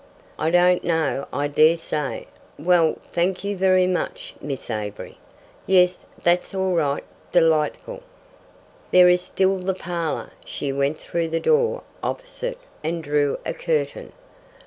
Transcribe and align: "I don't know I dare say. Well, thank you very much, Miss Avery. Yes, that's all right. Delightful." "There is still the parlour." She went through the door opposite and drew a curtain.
"I 0.39 0.49
don't 0.49 0.83
know 0.83 1.27
I 1.31 1.45
dare 1.47 1.77
say. 1.77 2.25
Well, 2.57 2.97
thank 3.13 3.43
you 3.43 3.55
very 3.55 3.85
much, 3.85 4.33
Miss 4.41 4.71
Avery. 4.71 5.19
Yes, 5.67 6.07
that's 6.23 6.55
all 6.55 6.73
right. 6.73 7.03
Delightful." 7.31 8.01
"There 8.89 9.09
is 9.09 9.21
still 9.21 9.59
the 9.59 9.75
parlour." 9.75 10.31
She 10.43 10.73
went 10.73 10.99
through 10.99 11.27
the 11.27 11.39
door 11.39 11.83
opposite 12.01 12.57
and 12.83 13.03
drew 13.03 13.37
a 13.45 13.53
curtain. 13.53 14.11